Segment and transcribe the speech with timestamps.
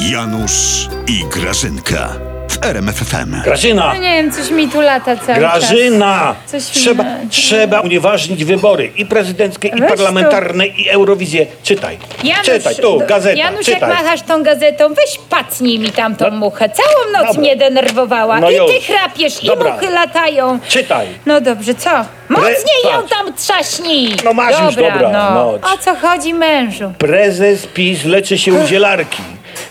[0.00, 2.08] Janusz i Grażynka
[2.48, 3.42] w RMFFM.
[3.44, 3.86] Grażyna!
[3.94, 5.38] No nie wiem, coś mi tu lata cały czas.
[5.38, 6.34] Grażyna!
[6.72, 11.46] Trzeba, trzeba unieważnić wybory i prezydenckie, i Weź parlamentarne, i Eurowizję.
[11.62, 11.98] Czytaj.
[12.24, 13.80] Janusz, czytaj, tu, do- gazeta, Janusz, czytaj.
[13.90, 16.36] jak machasz tą gazetą, weź pacnij mi tam tą No.
[16.36, 16.68] muchę.
[16.68, 17.40] Całą noc Dobra.
[17.40, 18.40] mnie denerwowała.
[18.40, 18.66] No I już.
[18.66, 19.70] ty chrapiesz, Dobra.
[19.70, 20.58] i muchy latają.
[20.68, 21.06] Czytaj.
[21.26, 21.90] No dobrze, co?
[22.28, 23.10] Mocniej ją patrz.
[23.10, 24.16] tam trzaśnij!
[24.24, 25.30] No masz już, dobra, no.
[25.34, 25.44] no.
[25.74, 26.92] O co chodzi mężu?
[26.98, 29.22] Prezes PiS leczy się u zielarki.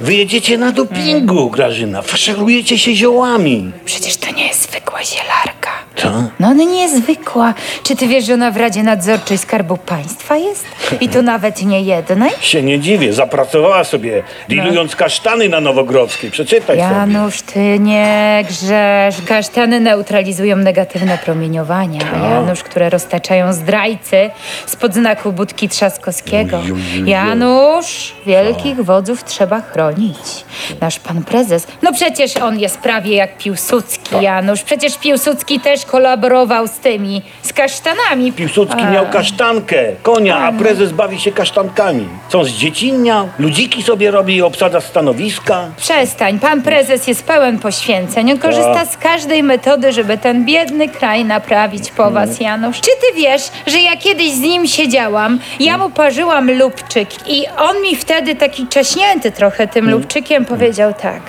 [0.00, 2.02] Wyjedziecie na dopingu, Grażyna.
[2.02, 3.72] Faszerujecie się ziołami.
[3.84, 5.70] Przecież to nie jest zwykła zielarka.
[5.96, 6.10] Co?
[6.40, 7.54] No ona nie jest zwykła.
[7.82, 10.64] Czy ty wiesz, że ona w Radzie Nadzorczej Skarbu Państwa jest?
[11.00, 12.30] I to nawet nie jednej?
[12.40, 16.30] Się nie dziwię, zapracowała sobie, dilując kasztany na Nowogrodzkiej.
[16.30, 16.78] Przeczytaj sobie.
[16.78, 19.14] Janusz, ty nie grzesz.
[19.26, 24.30] Kasztany neutralizują negatywne promieniowania, Janusz, które roztaczają zdrajcy
[24.66, 26.60] spod znaku Budki Trzaskowskiego.
[27.04, 29.89] Janusz, wielkich wodzów trzeba chronić.
[29.92, 30.44] 运气。
[30.80, 34.62] Nasz pan prezes, no przecież on jest prawie jak Piłsudski, Janusz.
[34.62, 38.32] Przecież Piłsudski też kolaborował z tymi, z kasztanami.
[38.32, 42.08] Piłsudski miał kasztankę, konia, a prezes bawi się kasztankami.
[42.28, 45.70] Są z dziecinnia, ludziki sobie robi i obsadza stanowiska.
[45.76, 48.32] Przestań, pan prezes jest pełen poświęceń.
[48.32, 48.88] On korzysta Tak.
[48.88, 52.80] z każdej metody, żeby ten biedny kraj naprawić po was, Janusz.
[52.80, 57.82] Czy ty wiesz, że ja kiedyś z nim siedziałam, ja mu parzyłam lubczyk i on
[57.82, 60.59] mi wtedy taki czaśnięty trochę tym lubczykiem powiedział
[60.92, 61.22] tak.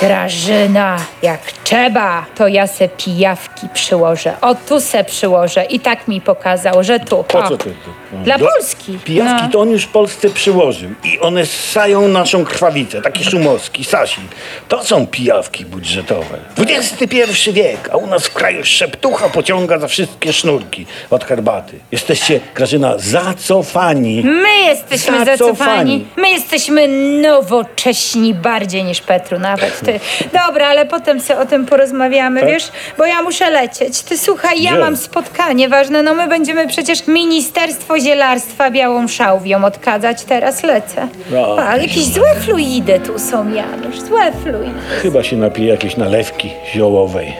[0.00, 4.36] Grażyna, jak trzeba, to ja se pijawki przyłożę.
[4.40, 5.64] O, tu se przyłożę.
[5.64, 7.24] I tak mi pokazał, że tu.
[7.24, 7.48] Po o.
[7.48, 7.64] co ty?
[7.84, 8.16] to?
[8.24, 8.98] Dla Polski.
[9.04, 9.50] Pijawki No.
[9.52, 13.02] to on już Polsce przyłożył i one ssają naszą krwawicę.
[13.02, 14.20] Taki Szumowski, Sasi.
[14.68, 16.38] To są pijawki budżetowe.
[16.58, 21.78] XXI wiek, a u nas w kraju szeptucha pociąga za wszystkie sznurki od herbaty.
[21.92, 24.22] Jesteście, Grażyna, zacofani.
[24.24, 25.36] My jesteśmy Zacofani.
[25.38, 26.06] zacofani.
[26.16, 26.88] My jesteśmy
[27.22, 29.81] nowocześni bardziej niż Petru nawet.
[29.84, 30.00] Ty.
[30.46, 32.48] Dobra, ale potem sobie o tym porozmawiamy, Tak?
[32.48, 32.68] wiesz?
[32.98, 34.02] Bo ja muszę lecieć.
[34.02, 34.80] Ty słuchaj, ja Gdzie?
[34.80, 36.02] mam spotkanie ważne.
[36.02, 40.22] No my będziemy przecież Ministerstwo Zielarstwa białą szałwią odkadzać.
[40.24, 41.08] Teraz lecę.
[41.30, 41.56] No.
[41.68, 44.00] A, jakieś złe fluidy tu są, Janusz.
[44.00, 44.80] Złe fluidy.
[45.02, 47.32] Chyba się napije jakiejś nalewki ziołowej.